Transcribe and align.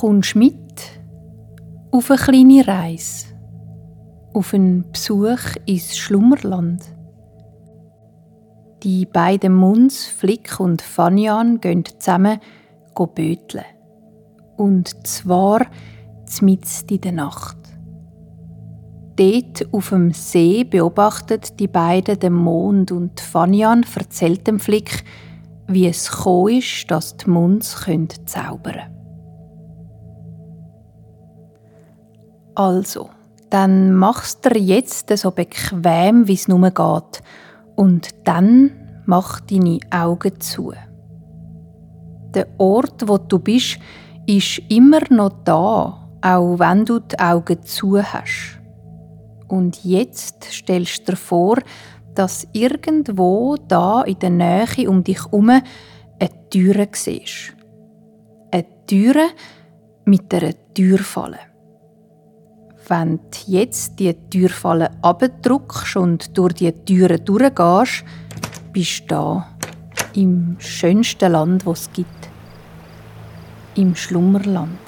Kommst 0.00 0.36
mit 0.36 0.54
auf 1.90 2.10
eine 2.10 2.20
kleine 2.20 2.68
Reise, 2.68 3.28
auf 4.34 4.52
einen 4.52 4.84
Besuch 4.92 5.56
ins 5.64 5.96
Schlummerland. 5.96 6.82
Die 8.82 9.06
beiden 9.06 9.54
Muns, 9.54 10.04
Flick 10.04 10.60
und 10.60 10.82
Fanyan, 10.82 11.62
gehen 11.62 11.82
zusammen 11.98 12.40
böteln. 12.94 13.64
Und 14.58 15.06
zwar 15.06 15.64
mitten 16.42 16.88
in 16.90 17.00
der 17.00 17.12
Nacht. 17.12 17.56
Dort 19.16 19.72
auf 19.72 19.88
dem 19.88 20.12
See 20.12 20.64
beobachtet 20.64 21.58
die 21.58 21.68
beiden 21.68 22.20
den 22.20 22.34
Mond 22.34 22.92
und 22.92 23.18
Fanyan 23.18 23.86
erzählt 23.94 24.46
dem 24.46 24.60
Flick, 24.60 25.04
wie 25.68 25.86
es 25.86 26.10
gekommen 26.10 26.58
ist, 26.58 26.90
dass 26.90 27.16
die 27.16 27.30
Munds 27.30 27.76
zaubern 28.26 28.74
können. 28.74 28.95
Also, 32.56 33.10
dann 33.50 33.94
machst 33.94 34.46
du 34.46 34.58
jetzt 34.58 35.16
so 35.16 35.30
bequem, 35.30 36.26
wie 36.26 36.32
es 36.32 36.48
nur 36.48 36.70
geht. 36.70 37.22
Und 37.76 38.08
dann 38.24 38.72
mach 39.04 39.40
deine 39.40 39.78
Augen 39.90 40.40
zu. 40.40 40.72
Der 42.34 42.48
Ort, 42.58 43.06
wo 43.08 43.18
du 43.18 43.38
bist, 43.38 43.78
ist 44.26 44.62
immer 44.70 45.00
noch 45.10 45.32
da, 45.44 46.08
auch 46.22 46.58
wenn 46.58 46.86
du 46.86 46.98
die 46.98 47.18
Augen 47.18 47.62
zu 47.62 48.02
hast. 48.02 48.58
Und 49.48 49.84
jetzt 49.84 50.44
stellst 50.44 51.06
du 51.06 51.12
dir 51.12 51.16
vor, 51.16 51.58
dass 52.14 52.48
irgendwo 52.52 53.56
da 53.68 54.02
in 54.02 54.18
der 54.18 54.30
Nähe 54.30 54.88
um 54.88 55.04
dich 55.04 55.24
herum 55.26 55.50
eine 55.50 56.48
Türe 56.50 56.88
siehst. 56.92 57.54
Eine 58.50 58.64
Türe 58.86 59.26
mit 60.06 60.32
einer 60.32 60.54
Türfalle. 60.72 61.38
Wenn 62.88 63.16
du 63.16 63.38
jetzt 63.48 63.98
die 63.98 64.14
Türfalle 64.30 64.92
abdrückst 65.02 65.96
und 65.96 66.38
durch 66.38 66.54
die 66.54 66.70
Türe 66.70 67.18
durchgehst, 67.18 68.04
bist 68.72 69.02
du 69.02 69.06
da 69.08 69.48
im 70.14 70.56
schönsten 70.60 71.32
Land, 71.32 71.66
das 71.66 71.80
es 71.80 71.92
gibt. 71.92 72.28
Im 73.74 73.96
Schlummerland. 73.96 74.78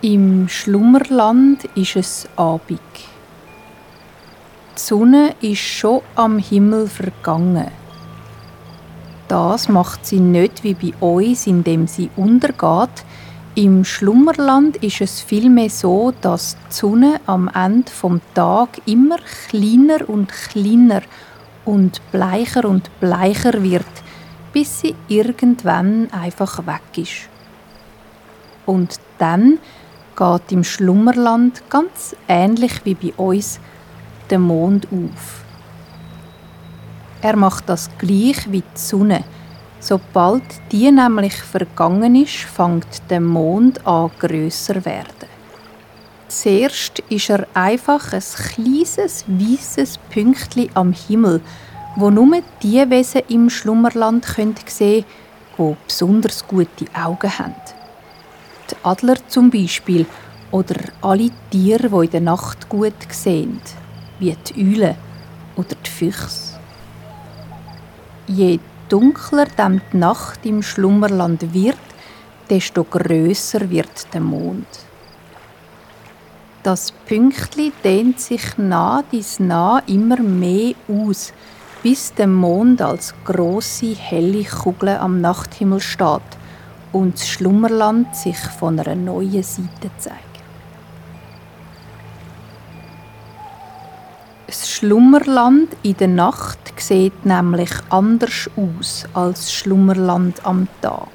Im 0.00 0.48
Schlummerland 0.48 1.64
ist 1.74 1.96
es 1.96 2.28
Abend. 2.36 2.80
Die 4.74 4.80
Sonne 4.80 5.34
ist 5.42 5.58
schon 5.58 6.00
am 6.14 6.38
Himmel 6.38 6.88
vergangen. 6.88 7.79
Das 9.30 9.68
macht 9.68 10.04
sie 10.04 10.18
nicht 10.18 10.64
wie 10.64 10.74
bei 10.74 10.92
uns, 10.98 11.46
indem 11.46 11.86
sie 11.86 12.10
untergeht. 12.16 13.04
Im 13.54 13.84
Schlummerland 13.84 14.78
ist 14.78 15.00
es 15.00 15.20
vielmehr 15.20 15.70
so, 15.70 16.12
dass 16.20 16.56
die 16.68 16.74
Sonne 16.74 17.20
am 17.26 17.48
Ende 17.54 17.92
vom 17.92 18.20
Tag 18.34 18.70
immer 18.86 19.18
kleiner 19.48 20.08
und 20.08 20.32
kleiner 20.32 21.02
und 21.64 22.00
bleicher 22.10 22.64
und 22.64 22.90
bleicher 22.98 23.62
wird, 23.62 23.86
bis 24.52 24.80
sie 24.80 24.96
irgendwann 25.06 26.08
einfach 26.10 26.66
weg 26.66 26.82
ist. 26.96 27.28
Und 28.66 28.96
dann 29.18 29.60
geht 30.16 30.50
im 30.50 30.64
Schlummerland 30.64 31.62
ganz 31.70 32.16
ähnlich 32.26 32.80
wie 32.82 32.94
bei 32.94 33.12
uns 33.16 33.60
der 34.28 34.40
Mond 34.40 34.88
auf. 34.90 35.39
Er 37.22 37.36
macht 37.36 37.68
das 37.68 37.90
gleich 37.98 38.50
wie 38.50 38.62
die 38.62 38.78
Sonne. 38.78 39.24
Sobald 39.78 40.42
die 40.70 40.90
nämlich 40.90 41.34
vergangen 41.34 42.14
ist, 42.14 42.36
fängt 42.36 43.02
der 43.10 43.20
Mond 43.20 43.86
an 43.86 44.10
grösser 44.18 44.84
werden. 44.84 45.28
Zuerst 46.28 47.00
ist 47.08 47.30
er 47.30 47.46
einfach 47.54 48.12
ein 48.12 48.22
kleines 48.22 49.24
weißes 49.26 49.98
Pünktchen 50.10 50.70
am 50.74 50.92
Himmel, 50.92 51.40
wo 51.96 52.10
nur 52.10 52.40
die 52.62 52.88
Wesen 52.90 53.22
im 53.28 53.50
Schlummerland 53.50 54.24
sehen 54.24 54.54
können, 54.54 55.04
die 55.58 55.76
besonders 55.86 56.46
gute 56.46 56.86
Augen 56.94 57.38
haben 57.38 57.54
die 58.70 58.76
Adler 58.82 59.16
zum 59.28 59.50
Beispiel 59.50 60.06
oder 60.50 60.76
alle 61.02 61.30
Tiere, 61.50 61.88
die 61.88 62.04
in 62.04 62.10
der 62.10 62.20
Nacht 62.20 62.68
gut 62.68 62.94
sehen, 63.10 63.60
wie 64.18 64.36
die 64.48 64.76
Eule 64.76 64.96
oder 65.56 65.76
die 65.84 65.90
Füchse. 65.90 66.49
Je 68.32 68.60
dunkler 68.88 69.48
dann 69.56 69.82
die 69.92 69.96
Nacht 69.96 70.46
im 70.46 70.62
Schlummerland 70.62 71.52
wird, 71.52 71.80
desto 72.48 72.84
größer 72.84 73.68
wird 73.70 74.14
der 74.14 74.20
Mond. 74.20 74.68
Das 76.62 76.92
Pünktli 76.92 77.72
dehnt 77.82 78.20
sich 78.20 78.56
nah 78.56 79.02
dies 79.10 79.40
nah 79.40 79.82
immer 79.88 80.20
mehr 80.20 80.74
aus, 80.86 81.32
bis 81.82 82.14
der 82.14 82.28
Mond 82.28 82.80
als 82.80 83.14
große 83.24 83.96
helle 83.96 84.44
Kugel 84.44 84.90
am 84.90 85.20
Nachthimmel 85.20 85.80
steht 85.80 86.30
und 86.92 87.14
das 87.14 87.26
Schlummerland 87.28 88.14
sich 88.14 88.38
von 88.38 88.78
einer 88.78 88.94
neuen 88.94 89.42
Seite 89.42 89.90
zeigt. 89.98 90.20
Das 94.46 94.70
Schlummerland 94.70 95.76
in 95.82 95.96
der 95.96 96.08
Nacht 96.08 96.69
sieht 96.80 97.24
nämlich 97.24 97.70
anders 97.90 98.50
aus 98.56 99.06
als 99.14 99.52
Schlummerland 99.52 100.44
am 100.44 100.68
Tag. 100.80 101.08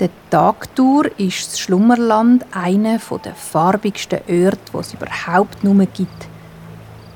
Der 0.00 0.10
Tagtour 0.30 1.06
ist 1.18 1.52
das 1.52 1.58
Schlummerland 1.60 2.46
einer 2.52 2.98
der 3.24 3.34
farbigsten 3.34 4.20
Orte, 4.20 4.58
die 4.72 4.78
es 4.78 4.94
überhaupt 4.94 5.64
nur 5.64 5.86
gibt. 5.86 6.28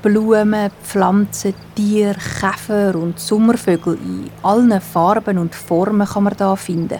Blumen, 0.01 0.69
Pflanzen, 0.83 1.53
Tiere, 1.75 2.15
Käfer 2.15 2.95
und 2.95 3.19
Sommervögel 3.19 3.93
in 3.93 4.29
allen 4.41 4.81
Farben 4.81 5.37
und 5.37 5.55
Formen 5.55 6.05
kann 6.05 6.23
man 6.23 6.35
da 6.35 6.57
finden. 6.57 6.99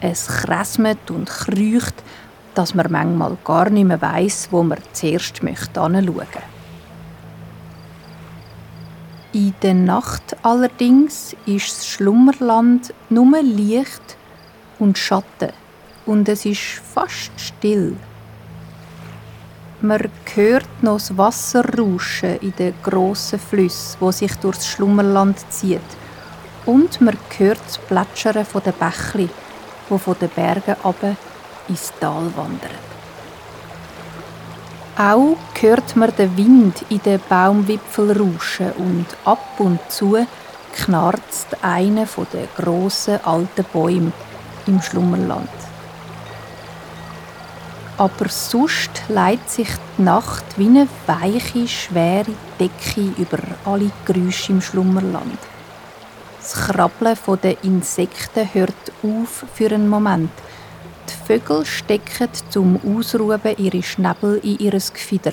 Es 0.00 0.28
kräsmet 0.28 1.10
und 1.10 1.28
kreucht, 1.28 2.02
dass 2.54 2.74
man 2.74 2.90
manchmal 2.90 3.36
gar 3.44 3.68
nicht 3.68 3.86
mehr 3.86 4.00
weiss, 4.00 4.48
wo 4.50 4.62
man 4.62 4.78
zuerst 4.94 5.42
möchte 5.42 5.78
anschauen. 5.78 6.57
In 9.32 9.52
der 9.60 9.74
Nacht 9.74 10.36
allerdings 10.42 11.36
ist 11.44 11.76
das 11.76 11.86
Schlummerland 11.86 12.94
nur 13.10 13.42
Licht 13.42 14.16
und 14.78 14.96
Schatten 14.96 15.52
und 16.06 16.26
es 16.30 16.46
ist 16.46 16.80
fast 16.94 17.30
still. 17.36 17.94
Man 19.82 20.10
hört 20.34 20.82
noch 20.82 20.94
das 20.94 21.16
Wasser 21.18 21.62
rauschen 21.76 22.38
in 22.40 22.54
den 22.56 22.74
grossen 22.82 23.38
Flüssen, 23.38 23.98
wo 24.00 24.10
sich 24.10 24.34
durchs 24.36 24.66
Schlummerland 24.66 25.38
zieht. 25.50 25.80
Und 26.64 27.00
man 27.02 27.18
hört 27.36 27.60
das 27.66 27.76
Plätschern 27.78 28.46
der 28.64 28.72
Bächli, 28.72 29.28
wo 29.90 29.98
von 29.98 30.16
den 30.18 30.30
Bergen 30.30 30.76
ab 30.82 31.16
ins 31.68 31.92
Tal 32.00 32.32
wandern. 32.34 32.87
Auch 34.98 35.36
hört 35.60 35.94
man 35.94 36.12
den 36.16 36.36
Wind 36.36 36.84
in 36.88 37.00
den 37.00 37.20
Baumwipfel 37.28 38.20
rauschen 38.20 38.72
und 38.72 39.06
ab 39.24 39.54
und 39.58 39.78
zu 39.88 40.26
knarzt 40.74 41.62
einer 41.62 42.08
der 42.32 42.48
grossen 42.56 43.24
alten 43.24 43.64
Bäume 43.72 44.10
im 44.66 44.82
Schlummerland. 44.82 45.48
Aber 47.96 48.28
sonst 48.28 48.90
leitet 49.08 49.48
sich 49.48 49.68
die 49.96 50.02
Nacht 50.02 50.44
wie 50.56 50.66
eine 50.66 50.88
weiche, 51.06 51.68
schwere 51.68 52.32
Decke 52.58 53.12
über 53.18 53.38
alle 53.64 53.92
Geräusche 54.04 54.50
im 54.50 54.60
Schlummerland. 54.60 55.38
Das 56.40 56.54
Krabbeln 56.54 57.16
der 57.40 57.62
Insekten 57.62 58.52
hört 58.52 58.92
auf 59.04 59.44
für 59.54 59.72
einen 59.72 59.88
Moment. 59.88 60.32
Die 61.08 61.26
Vögel 61.26 61.64
stecken 61.64 62.28
zum 62.50 62.78
Ausruhen 62.84 63.40
ihre 63.56 63.82
Schnäbel 63.82 64.40
in 64.42 64.58
ihr 64.58 64.72
Gefieder. 64.72 65.32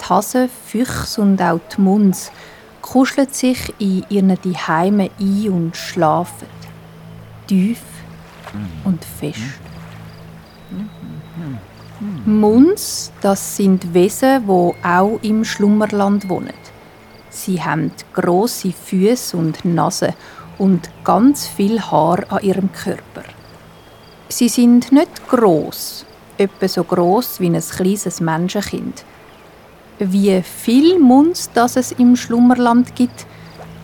Die 0.00 0.04
Hasen, 0.08 0.48
Füchse 0.66 1.20
und 1.20 1.40
auch 1.40 1.60
die 1.74 1.80
Muns 1.80 2.30
kuscheln 2.82 3.28
sich 3.30 3.72
in 3.78 4.04
ihren 4.08 4.38
Heimen 4.66 5.10
ein 5.18 5.48
und 5.50 5.76
schlafen. 5.76 6.48
Tief 7.46 7.82
und 8.84 9.04
fest. 9.04 9.40
Muns, 12.24 13.12
das 13.20 13.56
sind 13.56 13.92
Wesen, 13.92 14.46
wo 14.46 14.74
auch 14.82 15.18
im 15.22 15.44
Schlummerland 15.44 16.28
wohnen. 16.28 16.54
Sie 17.28 17.62
haben 17.62 17.92
große 18.14 18.72
Füße 18.72 19.36
und 19.36 19.64
Nase 19.64 20.14
und 20.58 20.90
ganz 21.04 21.46
viel 21.46 21.80
Haar 21.80 22.24
an 22.28 22.42
ihrem 22.42 22.72
Körper. 22.72 23.24
Sie 24.32 24.48
sind 24.48 24.92
nicht 24.92 25.28
groß, 25.28 26.06
etwa 26.38 26.68
so 26.68 26.84
groß 26.84 27.40
wie 27.40 27.48
ein 27.48 27.60
kleines 27.60 28.20
Menschenkind. 28.20 29.04
Wie 29.98 30.40
viel 30.42 31.00
Munds 31.00 31.50
das 31.52 31.76
es 31.76 31.90
im 31.92 32.14
Schlummerland 32.14 32.94
gibt, 32.94 33.26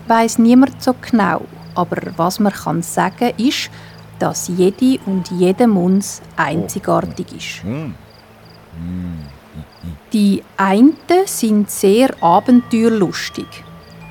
weiß 0.07 0.39
niemand 0.39 0.81
so 0.81 0.95
genau. 1.01 1.41
Aber 1.75 1.97
was 2.15 2.39
man 2.39 2.53
kann 2.53 2.81
sagen 2.81 3.33
ist, 3.37 3.69
dass 4.19 4.47
jede 4.47 4.99
und 5.05 5.29
jeder 5.31 5.67
Muns 5.67 6.21
einzigartig 6.37 7.27
ist. 7.35 7.61
Die 10.13 10.43
einen 10.55 10.95
sind 11.25 11.69
sehr 11.69 12.09
abenteuerlustig, 12.23 13.47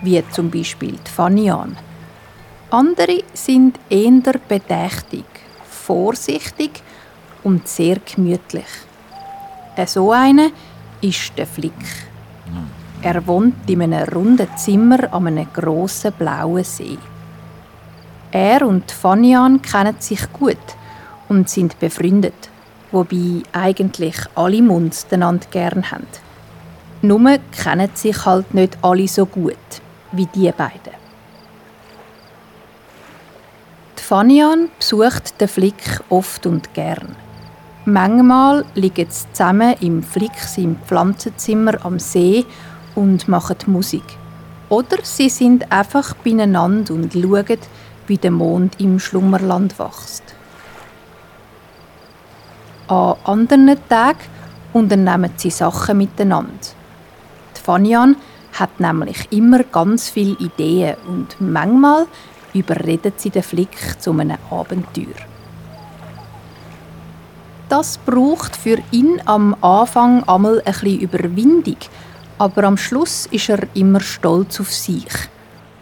wie 0.03 0.23
zum 0.31 0.51
Beispiel 0.51 0.93
die 0.93 1.11
Fanian. 1.11 1.79
Andere 2.71 3.23
sind 3.33 3.81
eher 3.89 4.35
bedächtig, 4.49 5.25
vorsichtig 5.87 6.83
und 7.45 7.69
sehr 7.69 7.99
gemütlich. 7.99 8.67
So 9.87 10.13
einer 10.13 10.51
ist 11.01 11.33
der 11.37 11.47
Flick. 11.47 11.73
Er 13.03 13.27
wohnt 13.27 13.69
in 13.69 13.83
einem 13.83 14.09
runden 14.09 14.49
Zimmer 14.57 15.13
an 15.13 15.27
einem 15.27 15.47
grossen 15.53 16.13
blauen 16.13 16.65
See. 16.65 16.99
Er 18.33 18.67
und 18.67 18.91
Fanian 18.91 19.63
kennen 19.63 19.97
sich 19.99 20.33
gut 20.33 20.57
und 21.29 21.49
sind 21.49 21.79
befreundet, 21.79 22.51
wobei 22.91 23.43
eigentlich 23.53 24.17
alle 24.35 24.63
Munds 24.63 25.07
einander 25.11 25.47
gern 25.51 25.91
haben. 25.91 26.07
Nur 27.03 27.39
kennen 27.63 27.91
sich 27.95 28.25
halt 28.25 28.53
nicht 28.55 28.77
alle 28.83 29.07
so 29.07 29.27
gut 29.27 29.55
wie 30.13 30.27
die 30.27 30.51
beiden. 30.51 30.97
Die 33.96 33.96
Fanian 34.09 34.69
besucht 34.79 35.41
den 35.41 35.49
Flick 35.49 36.01
oft 36.11 36.47
und 36.47 36.75
gern. 36.75 37.17
Manchmal 37.87 38.65
liegen 38.77 39.11
sie 39.11 39.27
zusammen 39.33 39.75
im 39.81 40.01
Flick 40.05 40.31
im 40.59 40.77
Pflanzenzimmer 40.77 41.85
am 41.85 41.99
See 41.99 42.45
und 42.95 43.27
machen 43.27 43.57
Musik. 43.67 44.05
Oder 44.69 44.99
sie 45.03 45.29
sind 45.29 45.73
einfach 45.73 46.15
beieinander 46.15 46.95
und 46.95 47.15
schauen, 47.15 47.59
wie 48.07 48.17
der 48.17 48.31
Mond 48.31 48.81
im 48.81 49.01
Schlummerland 49.01 49.77
wächst. 49.77 50.23
An 52.87 53.17
anderen 53.25 53.77
Tagen 53.89 54.21
unternehmen 54.73 55.33
sie 55.35 55.51
Sachen 55.51 55.99
miteinander. 55.99 56.53
Die 57.57 57.61
Fanian 57.61 58.15
hat 58.53 58.79
nämlich 58.79 59.33
immer 59.33 59.65
ganz 59.65 60.09
viele 60.11 60.39
Ideen 60.39 60.95
und 61.09 61.41
manchmal 61.41 62.07
überredet 62.57 63.21
sie 63.21 63.31
den 63.31 63.43
Flick 63.43 64.01
zu 64.01 64.13
einem 64.13 64.39
Abenteuer. 64.51 65.15
Das 67.69 67.99
braucht 67.99 68.57
für 68.57 68.79
ihn 68.93 69.21
am 69.25 69.57
Anfang 69.61 70.23
einmal 70.29 70.63
ein 70.65 70.73
bisschen 70.73 71.01
Überwindung, 71.01 71.79
aber 72.39 72.65
am 72.65 72.77
Schluss 72.77 73.27
ist 73.27 73.49
er 73.49 73.67
immer 73.75 74.01
stolz 74.01 74.61
auf 74.61 74.73
sich 74.73 75.09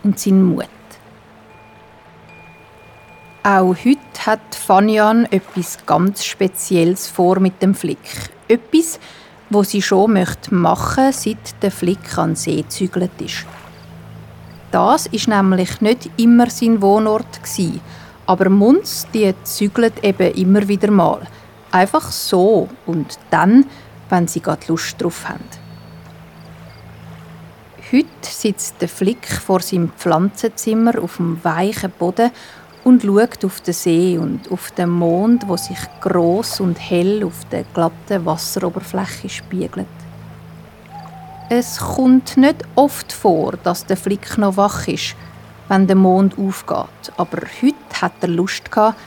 und 0.03 0.19
seinen 0.19 0.45
Mut. 0.45 0.69
Auch 3.43 3.77
heute 3.85 4.27
hat 4.27 4.55
Fanian 4.55 5.27
etwas 5.27 5.85
ganz 5.85 6.25
Spezielles 6.25 7.07
vor 7.07 7.41
mit 7.41 7.61
dem 7.61 7.75
Flick. 7.75 8.31
Etwas, 8.49 8.99
wo 9.51 9.63
sie 9.63 9.83
schon 9.83 10.15
möchte 10.15 10.55
machen, 10.55 11.13
seit 11.13 11.63
der 11.63 11.71
Flick 11.71 12.17
an 12.17 12.35
See 12.37 12.63
gezügelt 12.63 13.21
ist. 13.21 13.45
Das 14.75 15.07
ist 15.07 15.29
nämlich 15.29 15.81
nicht 15.81 16.11
immer 16.17 16.51
sein 16.51 16.83
Wohnort 16.83 17.45
gsi, 17.45 17.81
aber 18.27 18.51
Munz 18.51 19.07
die 19.15 19.33
zügelt 19.45 20.03
eben 20.03 20.35
immer 20.35 20.67
wieder 20.67 20.91
mal, 20.91 21.21
einfach 21.71 22.11
so 22.11 22.69
und 22.85 23.17
dann, 23.31 23.67
wenn 24.09 24.27
sie 24.27 24.41
gerade 24.41 24.67
Lust 24.67 25.01
drauf 25.01 25.29
haben. 25.29 25.45
Heute 27.93 28.09
sitzt 28.23 28.75
der 28.81 28.89
Flick 28.89 29.29
vor 29.29 29.61
seinem 29.61 29.93
Pflanzenzimmer 29.97 31.01
auf 31.01 31.19
dem 31.19 31.39
weichen 31.45 31.93
Boden 31.97 32.33
und 32.83 33.03
schaut 33.05 33.45
auf 33.45 33.61
den 33.61 33.75
See 33.75 34.19
und 34.19 34.51
auf 34.51 34.73
den 34.73 34.91
Mond, 34.91 35.47
wo 35.47 35.57
sich 35.57 35.79
groß 36.01 36.59
und 36.59 36.81
hell 36.81 37.23
auf 37.23 37.45
der 37.53 37.63
glatten 37.73 38.27
Wasseroberfläche 38.27 39.29
spiegelt. 39.29 39.87
Es 41.49 41.79
kommt 41.79 42.37
nicht 42.37 42.57
oft 42.75 43.13
vor, 43.13 43.55
dass 43.63 43.87
der 43.87 43.97
Flick 43.97 44.39
noch 44.39 44.57
wach 44.57 44.89
ist, 44.89 45.15
wenn 45.69 45.87
der 45.87 45.97
Mond 45.97 46.39
aufgeht, 46.39 47.13
aber 47.17 47.43
heute 47.63 48.01
hat 48.01 48.13
er 48.21 48.29
Lust 48.29 48.71
gehabt, 48.71 48.99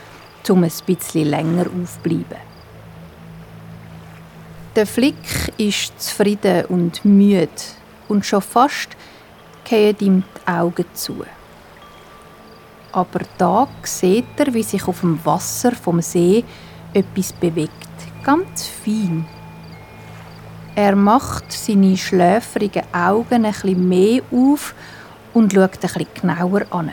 um 0.49 0.63
ein 0.63 0.71
bisschen 0.85 1.27
länger 1.27 1.65
aufzubleiben. 1.65 2.37
Der 4.75 4.85
Flick 4.85 5.53
ist 5.57 5.99
zufrieden 5.99 6.65
und 6.65 7.03
müde 7.03 7.49
und 8.07 8.25
schon 8.25 8.41
fast 8.41 8.89
gehen 9.63 9.97
ihm 9.99 10.23
die 10.23 10.47
Augen 10.51 10.85
zu 10.93 11.23
aber 12.97 13.19
da 13.37 13.67
sieht 13.83 14.25
er, 14.37 14.51
wie 14.55 14.63
sich 14.63 14.87
auf 14.87 15.01
dem 15.01 15.23
Wasser 15.23 15.71
vom 15.71 16.01
See 16.01 16.43
etwas 16.93 17.31
bewegt, 17.31 17.71
ganz 18.23 18.65
fein. 18.65 19.27
Er 20.77 20.95
macht 20.95 21.51
seine 21.51 21.97
schläfrigen 21.97 22.83
Augen 22.93 23.41
bisschen 23.41 23.89
mehr 23.89 24.21
auf 24.31 24.75
und 25.33 25.51
schaut 25.51 25.81
bisschen 25.81 26.05
genauer 26.13 26.67
an. 26.69 26.91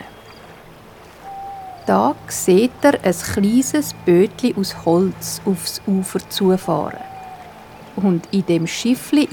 Da 1.85 2.15
sieht 2.27 2.71
er 2.81 2.95
ein 3.03 3.13
kleines 3.13 3.93
Bötchen 4.03 4.57
aus 4.57 4.75
Holz 4.85 5.39
aufs 5.45 5.83
Ufer 5.85 6.19
zufahren. 6.29 6.97
Und 7.95 8.27
in 8.31 8.47
dem 8.47 8.65
Schiffli 8.65 9.29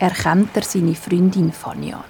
erkennt 0.00 0.56
er 0.56 0.64
seine 0.64 0.96
Freundin 0.96 1.52
Fanian. 1.52 2.02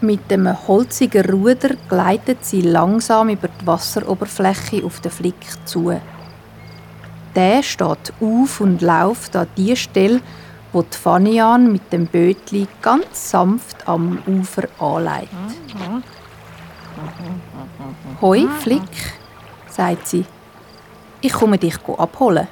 Mit 0.00 0.28
dem 0.28 0.48
holzigen 0.66 1.30
Ruder 1.30 1.76
gleitet 1.88 2.44
sie 2.44 2.62
langsam 2.62 3.28
über 3.28 3.46
die 3.46 3.64
Wasseroberfläche 3.64 4.84
auf 4.84 4.98
den 4.98 5.12
Flick 5.12 5.46
zu. 5.66 6.00
Der 7.36 7.62
steht 7.62 8.14
auf 8.18 8.62
und 8.62 8.80
läuft 8.80 9.36
an 9.36 9.46
die 9.58 9.76
Stelle, 9.76 10.22
wo 10.72 10.80
die 10.80 10.96
Fanian 10.96 11.70
mit 11.70 11.92
dem 11.92 12.06
Bötli 12.06 12.66
ganz 12.80 13.30
sanft 13.30 13.86
am 13.86 14.22
Ufer 14.26 14.68
anleitet. 14.78 15.28
Hoi, 18.22 18.48
Flick, 18.60 18.80
sagt 19.68 20.08
sie. 20.08 20.24
Ich 21.20 21.32
komme 21.34 21.58
dich 21.58 21.76
abholen. 21.98 22.48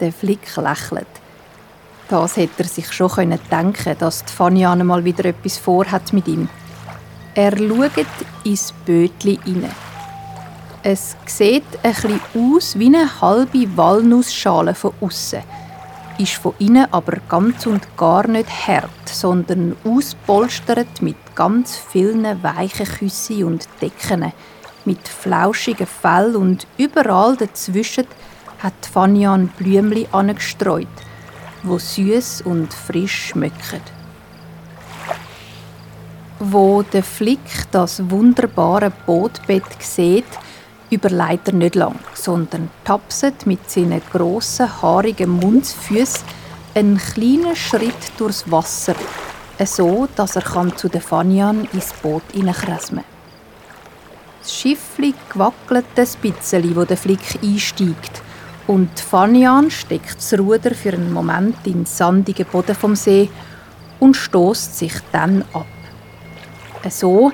Der 0.00 0.12
Flick 0.12 0.56
lächelt. 0.56 1.06
Das 2.08 2.38
hätte 2.38 2.62
er 2.62 2.68
sich 2.68 2.90
schon 2.90 3.10
denken 3.50 3.72
können, 3.74 3.98
dass 3.98 4.24
die 4.24 4.32
Faniane 4.32 4.82
mal 4.82 5.04
wieder 5.04 5.26
etwas 5.26 5.58
vorhat 5.58 6.14
mit 6.14 6.26
ihm. 6.26 6.48
Er 7.34 7.56
schaut 7.56 8.06
ins 8.44 8.72
Bötli 8.86 9.38
hinein. 9.44 9.91
Es 10.82 11.16
sieht 11.26 11.64
bisschen 11.82 12.20
aus 12.34 12.78
wie 12.78 12.86
eine 12.86 13.20
halbe 13.20 13.76
Walnussschale 13.76 14.74
von 14.74 14.92
außen, 15.00 15.42
ist 16.18 16.34
von 16.34 16.54
innen 16.58 16.92
aber 16.92 17.18
ganz 17.28 17.66
und 17.66 17.96
gar 17.96 18.26
nicht 18.26 18.50
hart, 18.66 19.08
sondern 19.08 19.76
auspolstert 19.84 21.00
mit 21.00 21.16
ganz 21.34 21.76
vielen 21.76 22.42
weichen 22.42 22.86
Küssen 22.86 23.44
und 23.44 23.68
Decken, 23.80 24.32
mit 24.84 25.06
flauschigen 25.06 25.86
Fell 25.86 26.34
und 26.34 26.66
überall 26.78 27.36
dazwischen 27.36 28.06
hat 28.58 28.74
Fanian 28.92 29.48
Blümli 29.58 30.08
angestreut– 30.12 30.88
wo 31.62 31.78
süß 31.78 32.42
und 32.42 32.72
frisch 32.72 33.28
schmecken. 33.28 33.80
Wo 36.40 36.82
der 36.82 37.04
Flick 37.04 37.70
das 37.70 38.10
wunderbare 38.10 38.92
Bootbett 39.06 39.64
sieht, 39.80 40.24
überlegt 40.92 41.48
er 41.48 41.54
nicht 41.54 41.74
lang, 41.74 41.98
sondern 42.14 42.70
tapset 42.84 43.46
mit 43.46 43.70
seinen 43.70 44.02
grossen, 44.12 44.82
haarigen 44.82 45.30
Mundsfüßen 45.30 46.22
einen 46.74 46.98
kleinen 46.98 47.56
Schritt 47.56 48.12
durchs 48.18 48.50
Wasser, 48.50 48.94
so 49.64 50.08
dass 50.14 50.36
er 50.36 50.76
zu 50.76 50.88
den 50.88 51.00
Fanian 51.00 51.66
ins 51.72 51.92
Boot 51.94 52.22
hineinkresmen 52.32 53.04
Das 54.40 54.54
Schiff 54.54 54.98
wackelt 55.34 55.86
ein 55.96 56.08
bisschen, 56.20 56.76
wo 56.76 56.84
der 56.84 56.96
Flick 56.96 57.38
einsteigt 57.42 58.22
und 58.66 59.00
Fanian 59.00 59.70
steckt 59.70 60.16
das 60.16 60.38
Ruder 60.38 60.74
für 60.74 60.92
einen 60.92 61.12
Moment 61.12 61.56
in 61.64 61.72
den 61.72 61.86
sandigen 61.86 62.46
Boden 62.46 62.74
vom 62.74 62.94
See 62.94 63.28
und 63.98 64.16
stoßt 64.16 64.78
sich 64.78 64.94
dann 65.10 65.44
ab. 65.52 65.66
So, 66.90 67.32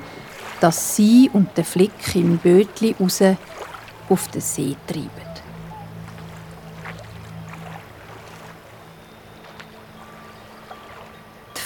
dass 0.61 0.97
sie 0.97 1.31
und 1.33 1.57
der 1.57 1.65
Flick 1.65 2.15
im 2.15 2.39
Bötli 2.39 2.95
raus 2.99 3.23
auf 4.09 4.29
den 4.29 4.41
See 4.41 4.77
treiben. 4.87 5.29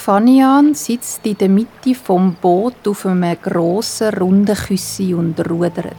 Fanian 0.04 0.74
sitzt 0.74 1.24
in 1.24 1.38
der 1.38 1.48
Mitte 1.48 1.94
vom 1.94 2.34
Boot 2.34 2.88
auf 2.88 3.06
einem 3.06 3.36
grossen, 3.40 4.12
runden 4.14 4.56
Küssi 4.56 5.14
und 5.14 5.38
rudert. 5.48 5.94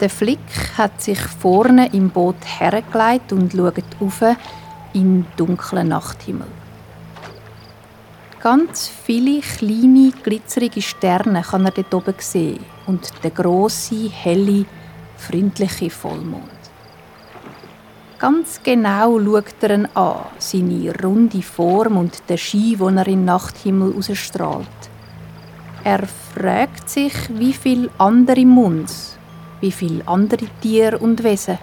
Der 0.00 0.08
Flick 0.08 0.78
hat 0.78 1.02
sich 1.02 1.18
vorne 1.18 1.92
im 1.92 2.10
Boot 2.10 2.36
hergelegt 2.60 3.32
und 3.32 3.52
schaut 3.52 3.82
auf, 3.98 4.22
in 4.92 5.26
dunklen 5.36 5.88
Nachthimmel. 5.88 6.46
Ganz 8.42 8.88
viele 8.88 9.42
kleine, 9.42 10.12
glitzerige 10.12 10.80
Sterne 10.80 11.42
kann 11.42 11.66
er 11.66 11.72
dort 11.72 11.92
oben 11.92 12.14
sehen 12.20 12.64
und 12.86 13.12
den 13.22 13.34
grossen, 13.34 14.08
helle, 14.08 14.64
freundliche 15.18 15.90
Vollmond. 15.90 16.48
Ganz 18.18 18.58
genau 18.62 19.20
schaut 19.20 19.54
er 19.60 19.74
ihn 19.74 19.88
an, 19.92 20.24
seine 20.38 20.90
runde 21.02 21.42
Form 21.42 21.98
und 21.98 22.30
den 22.30 22.38
Schein, 22.38 22.78
den 22.78 22.96
er 22.96 23.08
im 23.08 23.26
Nachthimmel 23.26 23.94
ausstrahlt. 23.98 24.80
Er 25.84 26.06
fragt 26.06 26.88
sich, 26.88 27.12
wie 27.28 27.52
viele 27.52 27.90
andere 27.98 28.46
Munds, 28.46 29.18
wie 29.60 29.70
viele 29.70 30.08
andere 30.08 30.46
Tiere 30.62 30.96
und 30.96 31.22
Wesen 31.22 31.58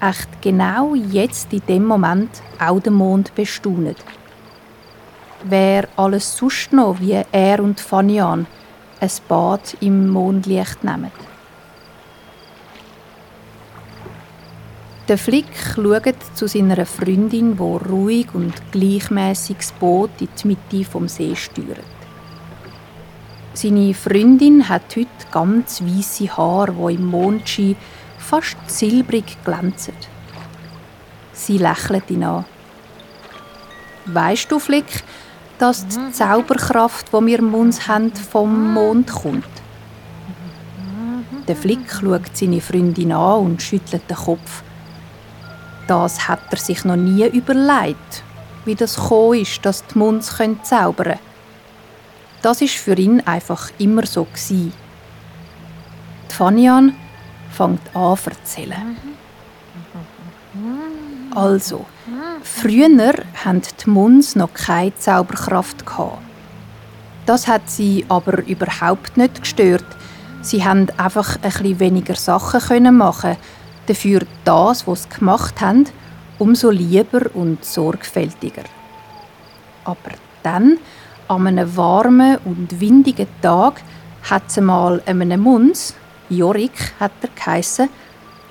echt 0.00 0.42
genau 0.42 0.96
jetzt 0.96 1.52
in 1.52 1.62
dem 1.68 1.84
Moment 1.84 2.42
auch 2.58 2.80
den 2.80 2.94
Mond 2.94 3.32
bestaunen 3.36 3.94
wer 5.48 5.88
alles 5.96 6.36
sonst 6.36 6.72
noch 6.72 7.00
wie 7.00 7.22
er 7.30 7.60
und 7.60 7.80
Fanian 7.80 8.46
ein 9.00 9.10
Bad 9.28 9.76
im 9.80 10.08
Mondlicht 10.08 10.82
nehmen. 10.84 11.12
Der 15.08 15.18
Flick 15.18 15.46
schaut 15.74 16.16
zu 16.34 16.48
seiner 16.48 16.84
Freundin, 16.84 17.58
wo 17.58 17.76
ruhig 17.76 18.34
und 18.34 18.54
gleichmäßig 18.72 19.58
das 19.58 19.72
Boot 19.72 20.10
in 20.18 20.28
die 20.42 20.48
Mitte 20.48 20.90
vom 20.90 21.06
See 21.06 21.36
steuert. 21.36 21.96
Seine 23.52 23.94
Freundin 23.94 24.68
hat 24.68 24.96
heute 24.96 25.08
ganz 25.30 25.80
weiße 25.80 26.36
Haare, 26.36 26.76
wo 26.76 26.88
im 26.88 27.06
Mondschein 27.06 27.76
fast 28.18 28.56
silbrig 28.66 29.36
glänzen. 29.44 29.94
Sie 31.32 31.58
lächelt 31.58 32.10
ihn 32.10 32.24
an. 32.24 32.44
Weißt 34.06 34.50
du, 34.50 34.58
Flick, 34.58 35.04
dass 35.58 35.86
die 35.86 36.12
Zauberkraft, 36.12 37.08
die 37.12 37.26
wir 37.26 37.38
im 37.38 37.50
Mund 37.50 37.88
haben, 37.88 38.12
vom 38.14 38.74
Mond 38.74 39.10
kommt. 39.10 39.44
Der 41.48 41.56
Flick 41.56 41.90
schaut 41.90 42.36
seine 42.36 42.60
Freundin 42.60 43.12
an 43.12 43.44
und 43.44 43.62
schüttelt 43.62 44.08
den 44.10 44.16
Kopf. 44.16 44.62
Das 45.86 46.26
hat 46.26 46.40
er 46.50 46.58
sich 46.58 46.84
noch 46.84 46.96
nie 46.96 47.26
überlegt, 47.26 48.24
wie 48.64 48.74
das 48.74 48.96
gekommen 48.96 49.40
ist, 49.40 49.64
dass 49.64 49.86
die 49.86 49.98
Munds 49.98 50.36
zaubern 50.62 50.94
können. 50.96 51.18
Das 52.42 52.60
ist 52.60 52.74
für 52.74 52.94
ihn 52.94 53.20
einfach 53.20 53.70
immer 53.78 54.04
so 54.06 54.24
gewesen. 54.24 54.72
Die 56.28 56.34
Fanian 56.34 56.94
fängt 57.50 57.94
an 57.94 58.16
zu 58.16 58.30
erzählen. 58.30 58.96
Also, 61.34 61.86
früher 62.42 63.14
hatten 63.44 63.62
die 63.84 63.90
Muns 63.90 64.36
noch 64.36 64.52
keine 64.52 64.94
Zauberkraft. 64.96 65.84
Das 67.26 67.48
hat 67.48 67.68
sie 67.68 68.06
aber 68.08 68.46
überhaupt 68.46 69.16
nicht 69.16 69.40
gestört. 69.40 69.84
Sie 70.42 70.64
haben 70.64 70.86
einfach 70.96 71.38
ein 71.42 71.80
weniger 71.80 72.14
Sachen 72.14 72.96
machen, 72.96 73.36
dafür 73.86 74.20
das, 74.44 74.86
was 74.86 75.04
sie 75.04 75.18
gemacht 75.18 75.60
haben, 75.60 75.86
umso 76.38 76.70
lieber 76.70 77.22
und 77.34 77.64
sorgfältiger. 77.64 78.64
Aber 79.84 80.12
dann, 80.42 80.78
an 81.28 81.46
einem 81.46 81.76
warmen 81.76 82.38
und 82.44 82.80
windigen 82.80 83.28
Tag, 83.42 83.82
hat 84.30 84.50
sie 84.50 84.60
mal 84.60 85.02
einem 85.06 85.40
Muns, 85.40 85.94
Jorik 86.28 86.94
hat 87.00 87.12
er 87.22 87.28
geheissen, 87.34 87.88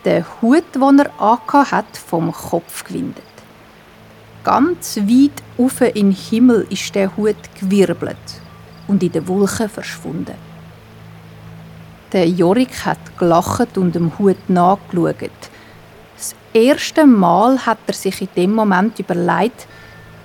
den 0.06 0.26
Hut, 0.42 0.64
den 0.76 1.00
er 1.00 1.72
hat, 1.72 1.98
vom 1.98 2.32
Kopf 2.32 2.84
gewindet. 2.84 3.35
Ganz 4.46 4.98
weit 4.98 5.42
auf 5.58 5.82
in 5.82 5.94
den 5.94 6.12
Himmel 6.12 6.68
ist 6.70 6.94
der 6.94 7.18
Hut 7.18 7.36
gewirbelt 7.60 8.16
und 8.88 9.02
in 9.02 9.12
den 9.12 9.28
Wolken 9.28 9.68
verschwunden. 9.68 10.36
Der 12.14 12.30
Jorik 12.30 12.86
hat 12.86 13.18
gelacht 13.18 13.76
und 13.76 13.96
dem 13.96 14.20
Hut 14.20 14.48
nachgeschaut. 14.48 15.50
Das 16.16 16.36
erste 16.54 17.08
Mal 17.08 17.66
hat 17.66 17.80
er 17.88 17.96
sich 17.96 18.22
in 18.22 18.28
dem 18.38 18.54
Moment 18.54 19.00
überlegt, 19.00 19.66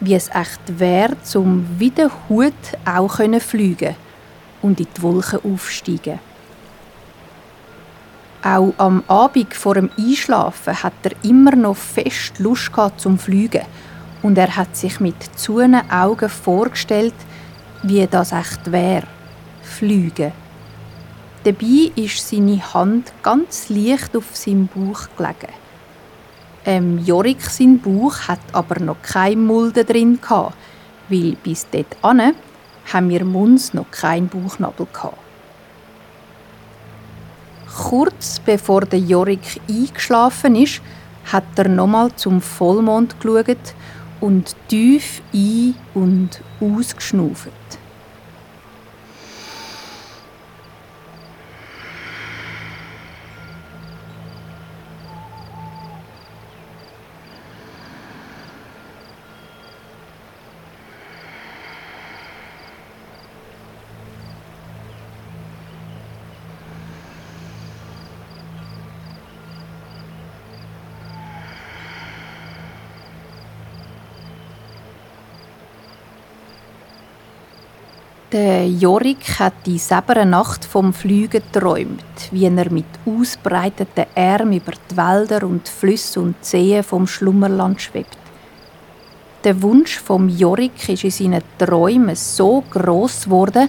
wie 0.01 0.15
es 0.15 0.29
echt 0.29 0.61
wäre, 0.79 1.17
zum 1.23 1.67
wie 1.79 1.91
der 1.91 2.11
Hut 2.29 2.53
auch 2.85 3.21
fliegen 3.41 3.97
und 4.61 4.81
in 4.81 4.87
die 4.95 5.03
Wolken 5.03 5.41
aufsteigen. 5.51 6.19
Auch 8.43 8.75
am 8.77 9.03
Abend 9.07 9.55
vor 9.55 9.77
dem 9.77 9.89
Einschlafen 9.99 10.83
hat 10.83 10.93
er 11.05 11.13
immer 11.23 11.57
noch 11.57 11.77
fest 11.79 12.39
Lust 12.39 12.71
zum 12.99 13.19
Fliegen 13.19 13.65
und 14.23 14.37
er 14.39 14.57
hat 14.57 14.77
sich 14.77 15.01
mit 15.01 15.23
zuenen 15.37 15.91
Augen 15.91 16.29
vorgestellt, 16.29 17.15
wie 17.83 18.07
das 18.07 18.33
echt 18.33 18.71
wäre. 18.71 19.07
Fliegen. 19.63 20.33
Dabei 21.45 21.91
ist 21.97 22.29
seine 22.29 22.75
Hand 22.75 23.13
ganz 23.23 23.71
leicht 23.71 24.15
auf 24.17 24.37
seinem 24.37 24.67
Bauch 24.67 25.09
gelegen. 25.17 25.55
Ähm, 26.67 26.99
Jorik 26.99 27.41
sein 27.41 27.81
Bauch 27.81 28.29
hat 28.29 28.41
aber 28.53 28.81
noch 28.81 29.01
keine 29.01 29.37
Mulde 29.37 29.85
drin 29.85 30.21
gehabt, 30.21 30.55
weil 31.09 31.37
bis 31.43 31.67
dort 31.71 31.97
haben 32.03 33.09
wir 33.09 33.25
Muns 33.25 33.73
noch 33.73 33.91
keinen 33.91 34.29
Bauchnabel 34.29 34.87
gehabt. 34.93 35.17
Kurz 37.75 38.39
bevor 38.41 38.83
der 38.83 38.99
Jorik 38.99 39.61
eingeschlafen 39.69 40.57
ist, 40.57 40.83
hat 41.33 41.45
er 41.57 41.69
nochmal 41.69 42.15
zum 42.17 42.43
Vollmond 42.43 43.19
geschaut 43.21 43.75
und 44.21 44.57
tief 44.69 45.23
ein- 45.33 45.75
und 45.95 46.41
ausgeschnauft. 46.61 47.49
Der 78.33 78.69
Jorik 78.69 79.41
hat 79.41 79.55
die 79.67 79.79
selber 79.79 80.25
Nacht 80.25 80.65
vom 80.65 80.93
Flügen 80.93 81.43
geträumt, 81.53 82.05
wie 82.31 82.45
er 82.45 82.71
mit 82.71 82.85
ausbreiteten 83.05 84.07
Armen 84.15 84.53
über 84.53 84.71
die 84.89 84.97
Wälder 84.97 85.45
und 85.45 85.69
Flüsse 85.69 86.21
und 86.21 86.37
Seen 86.45 86.85
vom 86.85 87.09
Schlummerland 87.09 87.83
schwebt. 87.83 88.17
Der 89.43 89.61
Wunsch 89.63 89.99
vom 89.99 90.29
Jorik 90.29 90.89
ist 90.89 91.03
in 91.03 91.11
seinen 91.11 91.43
Träumen 91.59 92.15
so 92.15 92.63
groß 92.71 93.25
geworden, 93.25 93.69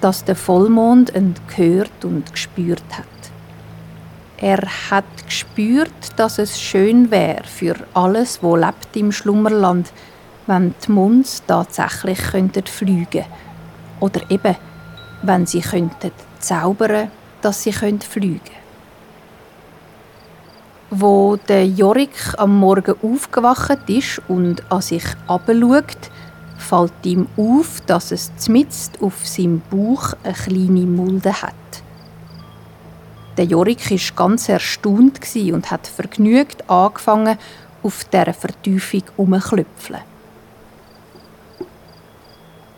dass 0.00 0.24
der 0.24 0.36
Vollmond 0.36 1.12
ihn 1.16 1.34
gehört 1.48 2.04
und 2.04 2.30
gespürt 2.30 2.96
hat. 2.96 3.06
Er 4.38 4.62
hat 4.92 5.26
gespürt, 5.26 5.90
dass 6.14 6.38
es 6.38 6.60
schön 6.60 7.10
wäre 7.10 7.42
für 7.42 7.74
alles, 7.94 8.40
wo 8.40 8.54
lebt 8.54 8.96
im 8.96 9.10
Schlummerland, 9.10 9.92
wenn 10.46 10.76
die 10.86 10.92
Munds 10.92 11.42
tatsächlich 11.44 12.20
fliegen 12.20 12.52
könnten 12.52 13.49
oder 14.00 14.20
eben, 14.30 14.56
wenn 15.22 15.46
sie 15.46 15.60
könnten 15.60 16.12
zaubern, 16.38 17.10
dass 17.42 17.62
sie 17.62 17.72
fliegen 17.72 18.00
können. 18.10 18.40
Wo 20.90 21.36
der 21.36 21.66
Jorik 21.66 22.34
am 22.36 22.58
Morgen 22.58 22.96
aufgewacht 23.02 23.88
ist 23.88 24.20
und 24.28 24.62
an 24.72 24.82
sich 24.82 25.04
abschaut, 25.28 26.10
fällt 26.58 26.92
ihm 27.04 27.28
auf, 27.36 27.80
dass 27.86 28.10
es 28.10 28.34
zmitzt 28.36 29.00
auf 29.00 29.26
seinem 29.26 29.62
Bauch 29.70 30.14
eine 30.24 30.34
kleine 30.34 30.86
Mulde 30.86 31.32
hat. 31.42 31.54
Der 33.36 33.44
Jorik 33.44 33.90
ist 33.90 34.16
ganz 34.16 34.48
erstaunt 34.48 35.20
und 35.34 35.70
hat 35.70 35.86
vergnügt 35.86 36.68
angefangen, 36.68 37.38
auf 37.82 38.04
dieser 38.04 38.34
Vertiefung 38.34 39.02
umzuklopfen. 39.16 40.09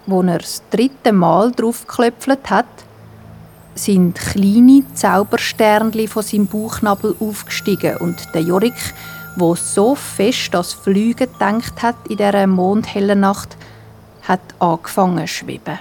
Wo 0.07 0.23
er 0.23 0.39
das 0.39 0.63
dritte 0.71 1.13
Mal 1.13 1.53
draufgeklöpft 1.53 2.51
hat, 2.51 2.67
sind 3.75 4.17
kleine 4.17 4.83
Zaubersternli 4.95 6.07
von 6.07 6.23
seinem 6.23 6.47
Bauchnabel 6.47 7.15
aufgestiegen 7.21 7.97
und 7.99 8.17
der 8.35 8.43
Jorik, 8.43 8.95
wo 9.37 9.55
so 9.55 9.95
fest 9.95 10.53
das 10.53 10.73
Fliegen 10.73 11.31
gedacht 11.33 11.83
hat 11.83 11.97
in 12.09 12.17
dieser 12.17 12.47
mondhellen 12.47 13.21
Nacht, 13.21 13.57
hat 14.23 14.41
angefangen 14.59 15.27
zu 15.27 15.35
schweben. 15.35 15.79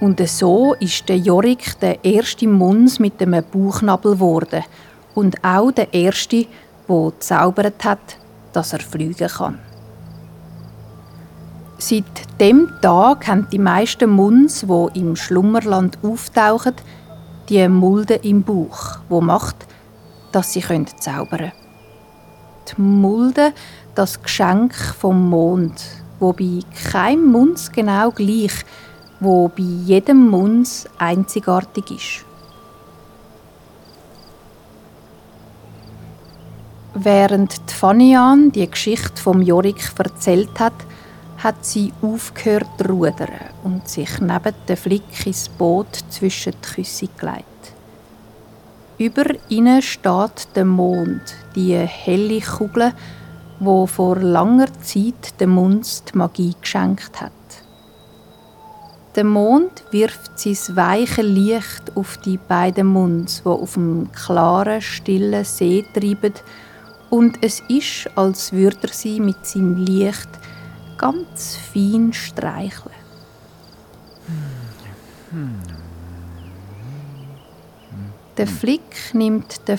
Und 0.00 0.26
so 0.28 0.74
ist 0.74 1.08
der 1.08 1.18
Jorik 1.18 1.80
der 1.80 2.04
erste 2.04 2.46
Muns 2.46 3.00
mit 3.00 3.20
dem 3.20 3.32
Bauchnabel 3.52 4.12
geworden 4.12 4.62
und 5.14 5.42
auch 5.42 5.72
der 5.72 5.92
erste, 5.92 6.46
wo 6.86 7.12
zaubert 7.18 7.84
hat, 7.84 7.98
dass 8.52 8.72
er 8.72 8.78
fliegen 8.78 9.28
kann. 9.28 9.58
Seit 11.80 12.40
dem 12.40 12.72
Tag 12.82 13.28
haben 13.28 13.46
die 13.52 13.58
meisten 13.60 14.10
Muns, 14.10 14.66
wo 14.66 14.88
im 14.94 15.14
Schlummerland 15.14 15.96
auftauchen, 16.02 16.74
die 17.48 17.68
Mulde 17.68 18.14
im 18.14 18.42
Bauch, 18.42 18.98
wo 19.08 19.20
macht, 19.20 19.54
dass 20.32 20.52
sie 20.52 20.60
zaubern 20.60 21.28
können. 21.28 21.52
Die 22.68 22.80
Mulde, 22.82 23.52
das 23.94 24.20
Geschenk 24.20 24.74
vom 24.74 25.30
Mond, 25.30 25.80
wo 26.18 26.32
bei 26.32 26.58
keinem 26.90 27.30
Muns 27.30 27.70
genau 27.70 28.10
gleich, 28.10 28.64
wo 29.20 29.46
bei 29.46 29.62
jedem 29.62 30.28
Muns 30.28 30.88
einzigartig 30.98 31.92
ist. 31.92 32.24
Während 36.94 37.70
die 37.70 37.74
Fanian 37.74 38.50
die 38.50 38.68
Geschichte 38.68 39.22
vom 39.22 39.40
Jorik 39.42 39.92
erzählt 39.96 40.58
hat, 40.58 40.74
hat 41.38 41.64
sie 41.64 41.92
aufgehört 42.02 42.66
zu 42.78 42.88
rudern 42.88 43.28
und 43.64 43.88
sich 43.88 44.20
neben 44.20 44.54
dem 44.68 44.76
Flick 44.76 45.26
ins 45.26 45.48
Boot 45.48 46.04
zwischen 46.10 46.52
die 46.52 46.74
Küsse 46.74 47.08
gelegt. 47.16 47.44
Über 48.98 49.24
ihnen 49.48 49.80
steht 49.80 50.48
der 50.56 50.64
Mond, 50.64 51.22
die 51.54 51.76
helle 51.76 52.40
Kugel, 52.40 52.92
wo 53.60 53.86
vor 53.86 54.16
langer 54.16 54.66
Zeit 54.82 55.40
dem 55.40 55.50
Mund 55.50 56.02
die 56.12 56.18
Magie 56.18 56.54
geschenkt 56.60 57.20
hat. 57.20 57.32
Der 59.14 59.24
Mond 59.24 59.84
wirft 59.90 60.38
sein 60.38 60.76
weiche 60.76 61.22
Licht 61.22 61.96
auf 61.96 62.18
die 62.18 62.38
beiden 62.38 62.88
Munds, 62.88 63.42
wo 63.44 63.52
auf 63.52 63.74
dem 63.74 64.10
klaren, 64.12 64.80
stillen 64.80 65.44
See 65.44 65.84
treiben, 65.94 66.34
und 67.10 67.38
es 67.42 67.62
ist, 67.68 68.10
als 68.16 68.52
würde 68.52 68.78
er 68.82 68.92
sie 68.92 69.18
mit 69.18 69.46
seinem 69.46 69.76
Licht 69.76 70.28
ganz 70.98 71.56
fein 71.56 72.12
streicheln. 72.12 72.94
Der 78.36 78.46
Flick 78.46 79.14
nimmt 79.14 79.66
der 79.66 79.78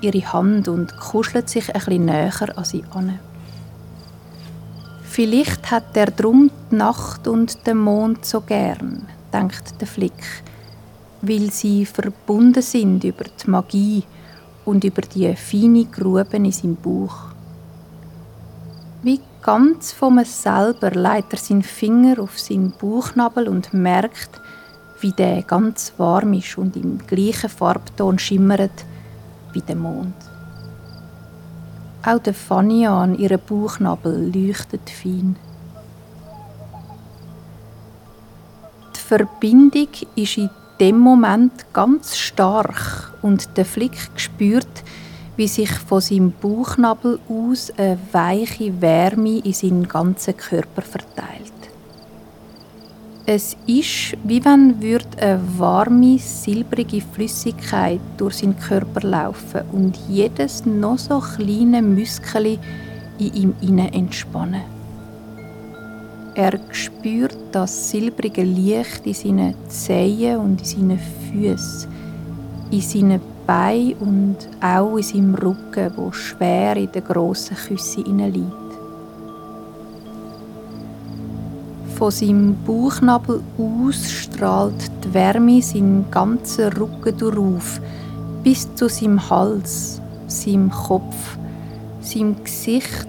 ihre 0.00 0.32
Hand 0.32 0.68
und 0.68 0.96
kuschelt 0.98 1.48
sich 1.48 1.68
bisschen 1.74 2.06
näher 2.06 2.56
an 2.56 2.64
sie 2.64 2.84
an. 2.94 3.18
Vielleicht 5.04 5.70
hat 5.70 5.94
er 5.94 6.06
drum 6.06 6.50
die 6.70 6.76
Nacht 6.76 7.28
und 7.28 7.66
den 7.66 7.76
Mond 7.76 8.24
so 8.24 8.40
gern, 8.40 9.06
denkt 9.30 9.78
der 9.78 9.86
Flick, 9.86 10.42
weil 11.20 11.50
sie 11.50 11.84
verbunden 11.84 12.62
sind 12.62 13.04
über 13.04 13.24
die 13.24 13.50
Magie 13.50 14.04
und 14.64 14.84
über 14.84 15.02
die 15.02 15.36
feine 15.36 15.84
Gruben 15.84 16.46
in 16.46 16.52
seinem 16.52 16.76
Bauch. 16.76 17.26
Wie 19.02 19.20
Ganz 19.42 19.90
von 19.90 20.14
mir 20.14 20.24
selber 20.24 20.92
legt 20.92 21.32
er 21.32 21.38
seinen 21.38 21.64
Finger 21.64 22.20
auf 22.20 22.38
seinen 22.38 22.70
Bauchnabel 22.70 23.48
und 23.48 23.74
merkt, 23.74 24.40
wie 25.00 25.10
der 25.10 25.42
ganz 25.42 25.92
warm 25.96 26.34
ist 26.34 26.56
und 26.56 26.76
im 26.76 26.98
gleichen 26.98 27.50
Farbton 27.50 28.20
schimmert 28.20 28.84
wie 29.52 29.60
der 29.60 29.74
Mond. 29.74 30.14
Auch 32.04 32.20
der 32.20 32.34
Fania 32.34 33.02
an 33.02 33.18
ihrem 33.18 33.40
Bauchnabel 33.48 34.32
leuchtet 34.32 34.88
fein. 34.88 35.34
Die 38.94 39.00
Verbindung 39.00 39.88
ist 40.14 40.38
in 40.38 40.50
dem 40.78 40.98
Moment 40.98 41.72
ganz 41.72 42.16
stark 42.16 43.12
und 43.22 43.56
der 43.56 43.64
Flick 43.64 43.96
spürt, 44.14 44.84
wie 45.36 45.48
sich 45.48 45.70
von 45.70 46.00
seinem 46.00 46.32
Bauchnabel 46.32 47.18
aus 47.28 47.72
eine 47.76 47.98
weiche 48.12 48.80
Wärme 48.80 49.38
in 49.38 49.52
seinen 49.52 49.88
ganzen 49.88 50.36
Körper 50.36 50.82
verteilt. 50.82 51.52
Es 53.24 53.56
ist, 53.66 54.16
wie 54.24 54.44
wenn 54.44 54.74
eine 54.82 55.40
warme, 55.56 56.18
silbrige 56.18 57.00
Flüssigkeit 57.00 58.00
durch 58.16 58.38
seinen 58.38 58.58
Körper 58.58 59.06
laufen 59.06 59.62
und 59.70 59.96
jedes 60.08 60.66
noch 60.66 60.98
so 60.98 61.20
kleine 61.20 61.82
Muskel 61.82 62.58
in 63.18 63.34
ihm 63.34 63.54
inne 63.60 63.92
entspannen. 63.94 64.62
Er 66.34 66.58
spürt 66.72 67.36
das 67.52 67.90
silbrige 67.90 68.42
Licht 68.42 69.06
in 69.06 69.14
seinen 69.14 69.54
Zehen 69.68 70.38
und 70.38 70.60
in 70.60 70.66
seinen 70.66 70.98
Füßen, 70.98 71.90
in 72.70 72.80
seinen 72.80 73.20
Bein 73.46 73.94
und 74.00 74.36
auch 74.60 74.96
in 74.96 75.02
seinem 75.02 75.34
Rücken, 75.34 75.92
wo 75.96 76.12
schwer 76.12 76.76
in 76.76 76.90
der 76.92 77.02
grossen 77.02 77.56
Küsse 77.56 78.02
liegt. 78.02 78.52
Von 81.96 82.10
seinem 82.10 82.56
Bauchnabel 82.66 83.42
aus 83.58 84.10
strahlt 84.10 84.90
die 85.04 85.14
Wärme 85.14 85.62
seinen 85.62 86.10
ganzen 86.10 86.72
Rücken 86.72 87.16
durch, 87.18 87.80
bis 88.42 88.74
zu 88.74 88.88
seinem 88.88 89.28
Hals, 89.30 90.00
seinem 90.26 90.70
Kopf, 90.70 91.36
seinem 92.00 92.42
Gesicht, 92.42 93.08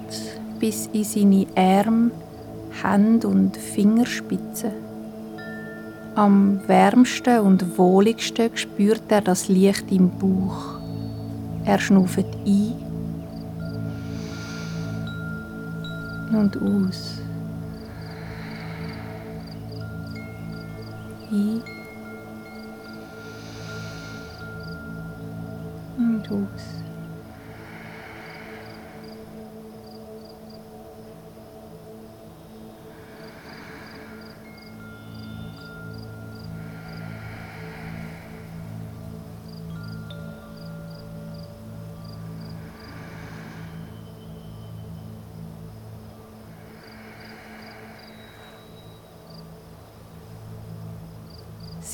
bis 0.59 0.87
in 0.93 1.03
seine 1.03 1.47
Arme, 1.55 2.11
Hände 2.83 3.27
und 3.27 3.57
Fingerspitzen. 3.57 4.82
Am 6.15 6.59
wärmsten 6.67 7.39
und 7.39 7.75
wohligsten 7.75 8.55
spürt 8.55 9.01
er 9.09 9.21
das 9.21 9.47
Licht 9.47 9.91
im 9.91 10.11
Bauch. 10.11 10.79
Er 11.65 11.79
schnauft 11.79 12.25
ein 12.45 12.75
und 16.31 16.55
aus. 16.61 17.17
Ein 21.31 21.63
und 25.97 26.29
aus. 26.29 26.82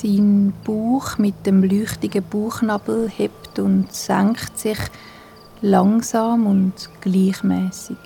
Sein 0.02 0.54
Bauch 0.64 1.18
mit 1.18 1.46
dem 1.46 1.62
leuchtigen 1.62 2.24
Bauchnabel 2.24 3.10
hebt 3.10 3.60
und 3.60 3.92
senkt 3.92 4.58
sich 4.58 4.78
langsam 5.62 6.48
und 6.48 6.74
gleichmäßig. 7.02 7.98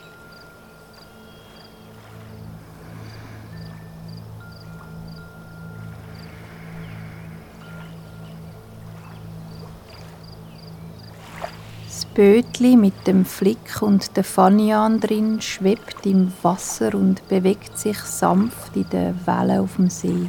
Das 11.86 12.06
Bötli 12.06 12.76
mit 12.76 13.06
dem 13.06 13.24
Flick 13.24 13.84
und 13.84 14.18
der 14.18 14.24
Fanian 14.24 15.00
drin 15.00 15.42
schwebt 15.42 16.08
im 16.08 16.34
Wasser 16.42 16.96
und 16.96 17.28
bewegt 17.28 17.78
sich 17.78 18.00
sanft 18.00 18.76
in 18.76 18.90
den 18.90 19.28
Wellen 19.28 19.60
auf 19.60 19.76
dem 19.76 19.92
See. 19.92 20.28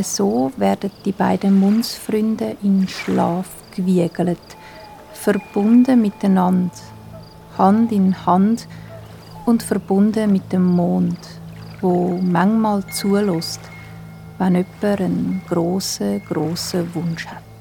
So 0.00 0.50
werden 0.56 0.90
die 1.04 1.12
beiden 1.12 1.60
Mundsfreunde 1.60 2.56
in 2.62 2.88
Schlaf 2.88 3.48
gewiegelt, 3.76 4.38
verbunden 5.12 6.00
miteinander, 6.00 6.72
Hand 7.58 7.92
in 7.92 8.24
Hand 8.24 8.66
und 9.44 9.62
verbunden 9.62 10.32
mit 10.32 10.50
dem 10.50 10.64
Mond, 10.64 11.18
wo 11.82 12.18
manchmal 12.22 12.86
zulässt, 12.86 13.60
wenn 14.38 14.54
jemand 14.54 15.00
einen 15.00 15.42
grossen, 15.46 16.22
grossen 16.26 16.94
Wunsch 16.94 17.26
hat. 17.26 17.51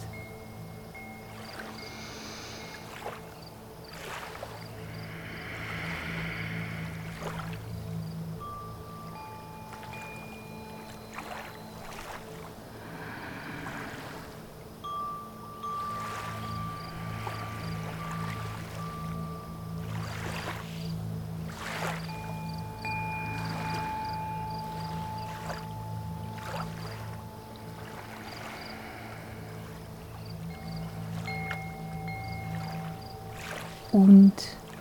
Und 33.92 34.34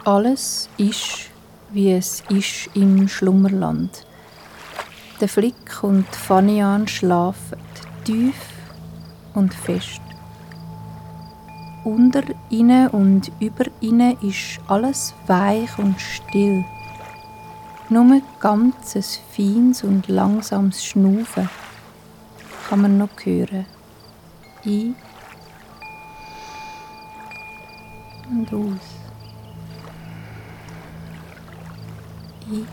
alles 0.05 0.68
ist, 0.77 1.31
wie 1.70 1.92
es 1.92 2.23
ist 2.29 2.70
im 2.75 3.09
Schlummerland. 3.09 4.07
Der 5.20 5.29
Flick 5.29 5.83
und 5.83 6.07
Fanian 6.14 6.87
schlafen 6.87 7.59
tief 8.05 8.37
und 9.35 9.53
fest. 9.53 10.01
Unter 11.85 12.23
ihnen 12.51 12.88
und 12.88 13.33
über 13.40 13.64
ihnen 13.81 14.16
ist 14.23 14.61
alles 14.68 15.14
weich 15.27 15.77
und 15.79 16.01
still. 16.01 16.64
Nur 17.88 18.23
ganzes 18.38 19.18
feines 19.35 19.83
und 19.83 20.09
langsames 20.09 20.85
Schnaufen 20.85 21.49
kann 22.68 22.83
man 22.83 22.99
noch 22.99 23.09
hören. 23.25 23.66
Ein 24.64 24.94
und 28.31 28.53
aus. 28.53 28.99
Ein 32.50 32.66